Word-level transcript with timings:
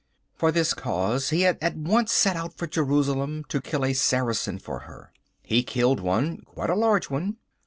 For 0.33 0.51
this 0.51 0.73
cause 0.73 1.29
he 1.29 1.41
had 1.41 1.59
at 1.61 1.77
once 1.77 2.11
set 2.11 2.35
out 2.35 2.57
for 2.57 2.65
Jerusalem 2.65 3.43
to 3.49 3.61
kill 3.61 3.85
a 3.85 3.93
Saracen 3.93 4.57
for 4.57 4.79
her. 4.79 5.13
He 5.43 5.61
killed 5.61 5.99
one, 5.99 6.39
quite 6.41 6.71
a 6.71 6.75
large 6.75 7.11
one. 7.11 7.37